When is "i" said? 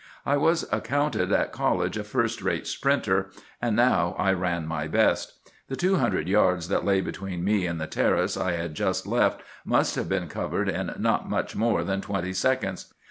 0.25-0.35, 4.17-4.33, 8.35-8.53